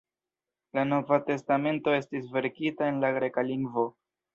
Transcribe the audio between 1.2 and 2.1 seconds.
Testamento